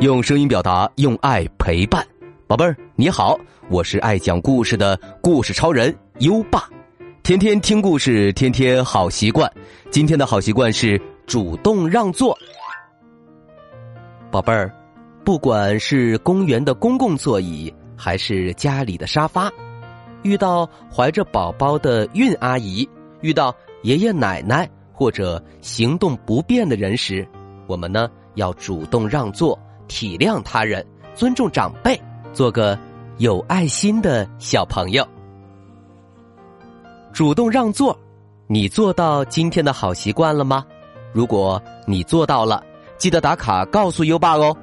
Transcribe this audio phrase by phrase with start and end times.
[0.00, 2.02] 用声音表达，用爱陪伴，
[2.46, 6.66] 宝贝儿你好，我是爱讲故事的故事超人优爸，
[7.22, 9.52] 天天听故事，天天好习惯。
[9.90, 12.34] 今天的好习惯是主动让座。
[14.30, 14.74] 宝贝儿，
[15.22, 19.52] 不管是公园的公共座椅，还是家里的沙发，
[20.22, 22.88] 遇到怀着宝宝的孕阿姨，
[23.20, 27.28] 遇到爷爷奶奶或者行动不便的人时，
[27.66, 29.58] 我们呢要主动让座。
[29.90, 30.86] 体谅他人，
[31.16, 32.00] 尊重长辈，
[32.32, 32.78] 做个
[33.18, 35.04] 有爱心的小朋友。
[37.12, 37.98] 主动让座，
[38.46, 40.64] 你做到今天的好习惯了吗？
[41.12, 42.62] 如果你做到了，
[42.98, 44.56] 记得打卡告诉优爸哦。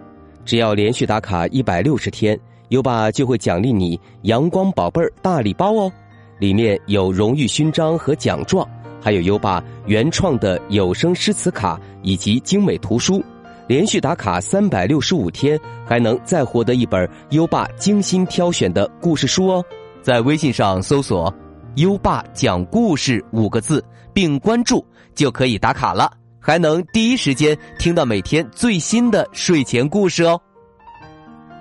[0.45, 5.91] 只要连续打卡一百六十天，优爸就会奖励你“阳光宝贝儿”大礼包哦。
[6.40, 8.66] 里面有荣誉勋章和奖状，
[9.02, 13.21] 还有优爸原创的有声诗词卡以及精美图书。
[13.68, 19.63] 连续打卡三百六十五天，还能再获得一本优爸精心挑选的故事书哦！
[20.01, 21.34] 在微信上搜索
[21.76, 26.09] “优爸讲故事”五个字，并关注就可以打卡了，
[26.40, 30.40] 还能第一时间听到每天最新的睡前故事哦。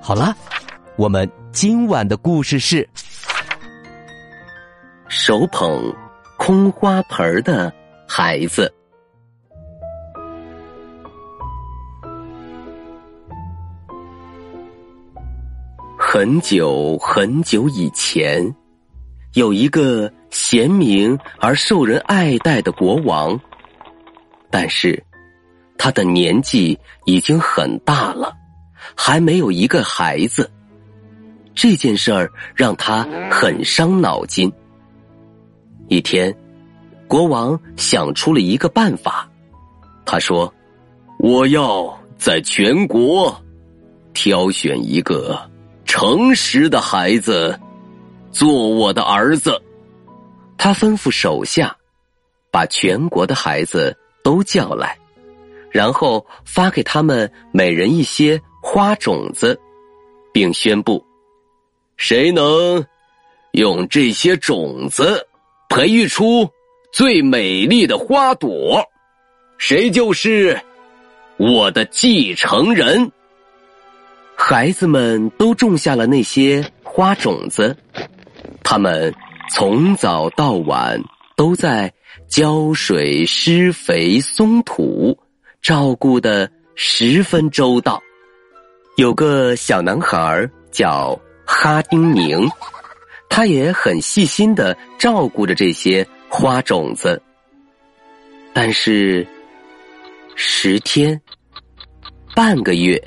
[0.00, 0.32] 好了，
[0.94, 2.88] 我们今晚的故事是：
[5.08, 5.92] 手捧
[6.38, 7.72] 空花盆的
[8.06, 8.72] 孩子。
[16.18, 18.42] 很久很久以前，
[19.34, 23.38] 有一个贤明而受人爱戴的国王，
[24.50, 25.04] 但是
[25.76, 28.34] 他的年纪已经很大了，
[28.94, 30.50] 还没有一个孩子。
[31.54, 34.50] 这件事儿让他很伤脑筋。
[35.88, 36.34] 一天，
[37.06, 39.30] 国王想出了一个办法，
[40.06, 40.50] 他说
[41.20, 43.38] ：“我要在全国
[44.14, 45.38] 挑选一个。”
[45.98, 47.58] 诚实的孩子，
[48.30, 49.58] 做我的儿子。
[50.58, 51.74] 他吩咐手下，
[52.50, 54.98] 把全国的孩子都叫来，
[55.70, 59.58] 然后发给他们每人一些花种子，
[60.34, 61.02] 并宣布：
[61.96, 62.84] 谁能
[63.52, 65.26] 用这些种子
[65.70, 66.46] 培育出
[66.92, 68.84] 最美丽的花朵，
[69.56, 70.60] 谁就是
[71.38, 73.10] 我的继承人。
[74.38, 77.76] 孩子们都种下了那些花种子，
[78.62, 79.12] 他们
[79.50, 81.02] 从早到晚
[81.34, 81.92] 都在
[82.28, 85.18] 浇水、施肥、松土，
[85.62, 88.00] 照顾的十分周到。
[88.96, 92.48] 有个小男孩叫哈丁宁，
[93.28, 97.20] 他也很细心的照顾着这些花种子。
[98.52, 99.26] 但是，
[100.34, 101.20] 十天，
[102.34, 103.02] 半个月。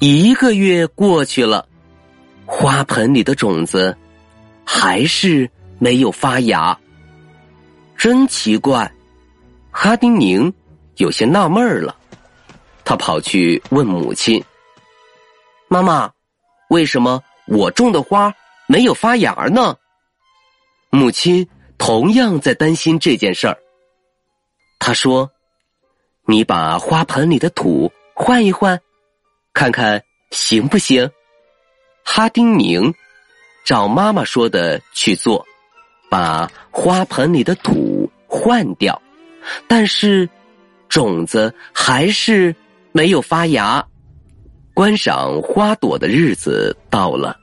[0.00, 1.68] 一个月过去了，
[2.46, 3.94] 花盆里的种子
[4.64, 6.78] 还是没有发芽，
[7.98, 8.90] 真奇怪！
[9.70, 10.50] 哈丁宁
[10.96, 11.94] 有些纳闷了，
[12.82, 14.42] 他跑去问母亲
[15.68, 16.10] ：“妈妈，
[16.70, 18.32] 为什么我种的花
[18.66, 19.76] 没有发芽呢？”
[20.88, 21.46] 母亲
[21.76, 23.58] 同样在担心这件事儿。
[24.78, 25.30] 他说
[26.24, 28.80] ：“你把花盆里的土换一换。”
[29.52, 31.10] 看看行不行？
[32.04, 32.92] 哈丁宁
[33.64, 35.46] 照妈妈说的去做，
[36.08, 39.00] 把花盆里的土换掉，
[39.68, 40.28] 但是
[40.88, 42.54] 种子还是
[42.92, 43.86] 没有发芽。
[44.72, 47.36] 观赏花朵的日子到了，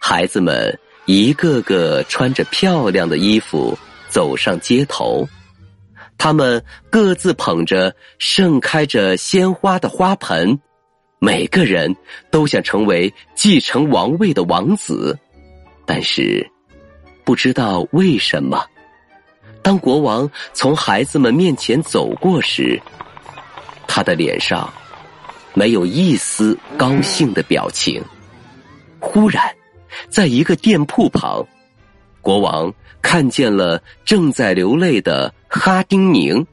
[0.00, 5.26] 孩子们一个个穿着漂亮的衣服走上街头，
[6.18, 10.60] 他们各自捧着盛开着鲜花的花盆。
[11.24, 11.96] 每个人
[12.30, 15.18] 都想成为继承王位的王子，
[15.86, 16.46] 但是
[17.24, 18.62] 不知道为什么，
[19.62, 22.78] 当国王从孩子们面前走过时，
[23.88, 24.70] 他的脸上
[25.54, 28.04] 没有一丝高兴的表情。
[29.00, 29.42] 忽然，
[30.10, 31.42] 在一个店铺旁，
[32.20, 32.70] 国王
[33.00, 36.46] 看见了正在流泪的哈丁宁，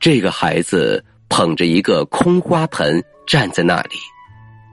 [0.00, 3.04] 这个孩子捧着一个空花盆。
[3.26, 3.96] 站在那里，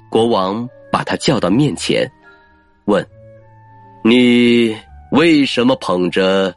[0.09, 2.11] 国王把他叫到面前，
[2.85, 3.05] 问
[4.03, 4.75] ：“你
[5.11, 6.53] 为什么捧着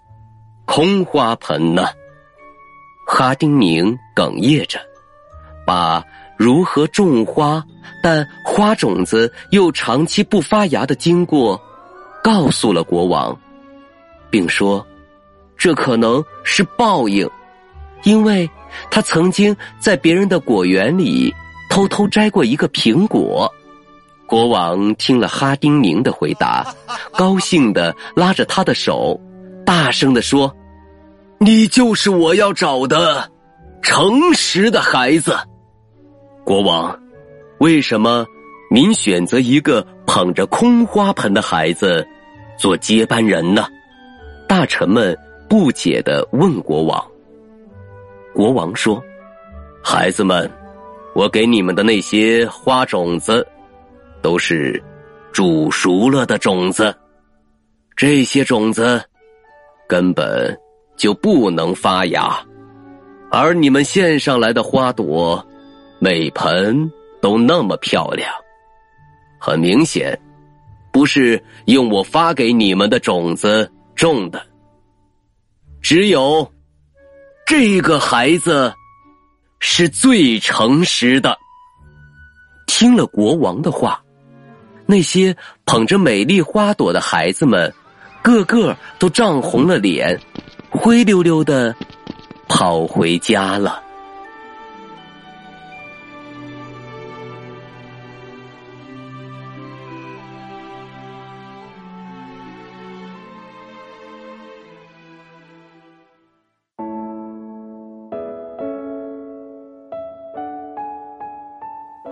[0.64, 1.86] 空花盆呢？”
[3.06, 4.80] 哈丁宁哽咽着，
[5.66, 6.02] 把
[6.38, 7.62] 如何种花
[8.02, 11.60] 但花种子又长期不发芽的经过
[12.22, 13.38] 告诉了国王，
[14.30, 14.84] 并说
[15.58, 17.28] ：“这可能是报应，
[18.04, 18.48] 因为
[18.90, 21.34] 他曾经在别人的果园里。”
[21.72, 23.50] 偷偷摘过一个苹果。
[24.26, 26.66] 国王听了哈丁宁的回答，
[27.16, 29.18] 高兴的拉着他的手，
[29.64, 30.54] 大声的说
[31.40, 33.30] ：“你就是我要找的
[33.80, 35.34] 诚实的孩子。”
[36.44, 36.94] 国王，
[37.58, 38.26] 为什么
[38.70, 42.06] 您选择一个捧着空花盆的孩子
[42.58, 43.66] 做接班人呢？
[44.46, 47.02] 大臣们不解的问国王。
[48.34, 49.02] 国王说
[49.82, 50.50] ：“孩子们，
[51.14, 53.46] 我给你们的那些花种子。”
[54.22, 54.80] 都是
[55.32, 56.94] 煮熟了的种子，
[57.96, 59.02] 这些种子
[59.88, 60.56] 根本
[60.96, 62.38] 就不能发芽，
[63.32, 65.44] 而你们献上来的花朵，
[65.98, 66.88] 每盆
[67.20, 68.32] 都那么漂亮，
[69.40, 70.16] 很明显，
[70.92, 74.40] 不是用我发给你们的种子种的。
[75.80, 76.48] 只有
[77.44, 78.72] 这个孩子
[79.64, 81.38] 是最诚实的。
[82.66, 84.02] 听了国王的话。
[84.84, 87.72] 那些捧着美丽花朵的孩子们，
[88.22, 90.20] 个个都涨红了脸，
[90.68, 91.74] 灰溜溜的
[92.48, 93.81] 跑回家了。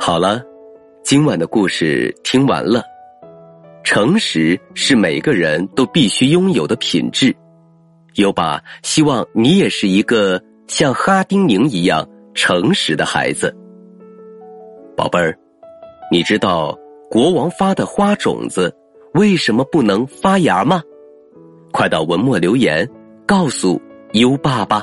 [0.02, 0.42] 好了。
[1.02, 2.82] 今晚的故事听完了，
[3.84, 7.36] 诚实是每个人都必须拥有的品质。
[8.14, 13.54] 优爸希望你也是一个像哈丁宁一样诚实的孩子。
[14.96, 15.38] 宝贝儿，
[16.10, 16.74] 你知道
[17.10, 18.74] 国王发的花种子
[19.12, 20.82] 为什么不能发芽吗？
[21.72, 22.88] 快到文末留言
[23.26, 23.78] 告诉
[24.14, 24.82] 优爸吧。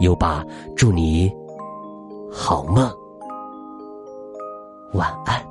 [0.00, 0.44] 优爸，
[0.76, 1.28] 祝你
[2.30, 2.88] 好梦，
[4.94, 5.44] 晚安。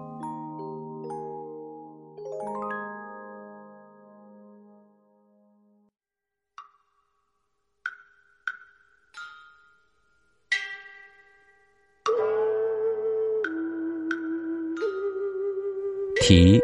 [16.22, 16.60] 题：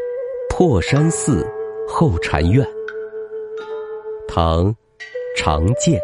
[0.50, 1.46] 破山寺
[1.88, 2.66] 后禅院。
[4.28, 4.74] 唐，
[5.38, 6.00] 常建。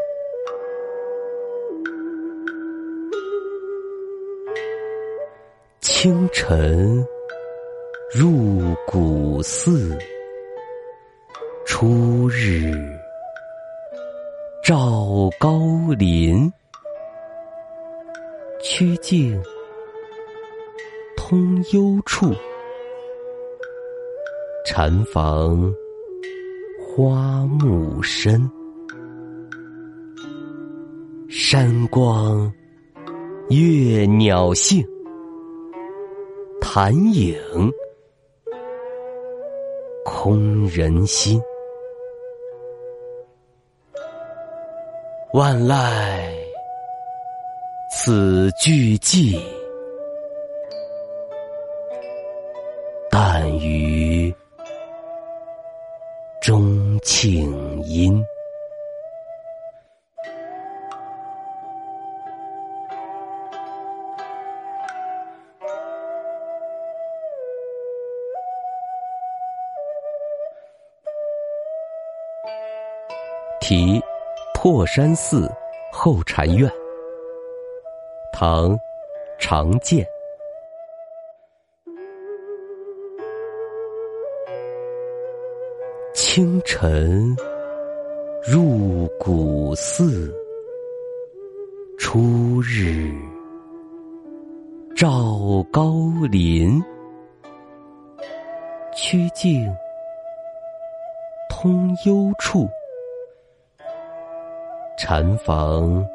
[6.02, 7.06] 清晨
[8.10, 10.00] 入古寺，
[11.66, 12.72] 初日
[14.64, 15.60] 照高
[15.98, 16.50] 林。
[18.64, 19.38] 曲径
[21.18, 22.34] 通幽处，
[24.66, 25.70] 禅房
[26.80, 28.50] 花木深。
[31.28, 32.50] 山光
[33.50, 34.82] 悦鸟性。
[36.72, 37.36] 残影
[40.06, 41.42] 空人心，
[45.34, 46.32] 万籁
[47.92, 49.42] 此俱寂，
[73.70, 74.02] 题：
[74.56, 75.48] 破山寺
[75.92, 76.68] 后禅院。
[78.34, 78.76] 唐，
[79.38, 80.04] 常建。
[86.16, 87.38] 清晨
[88.44, 90.34] 入古寺，
[92.00, 93.14] 初日
[94.96, 95.94] 照高
[96.32, 96.84] 林，
[98.96, 99.72] 曲径
[101.48, 102.68] 通幽处，
[105.02, 106.06] 禅房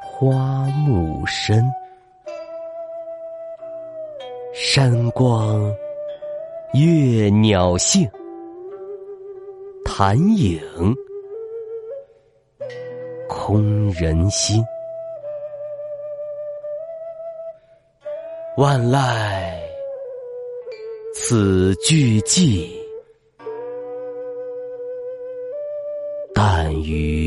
[0.00, 1.60] 花木深，
[4.54, 5.60] 山光
[6.72, 8.08] 悦鸟性，
[9.84, 10.60] 潭影
[13.28, 14.64] 空人心。
[18.56, 19.00] 万籁
[21.12, 22.70] 此俱寂，
[26.32, 27.19] 但余。